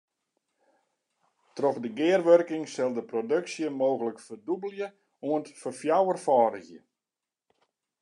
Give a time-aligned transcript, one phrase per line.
[1.55, 4.87] Troch de gearwurking sil de produksje mooglik ferdûbelje
[5.29, 6.79] oant ferfjouwerfâldigje.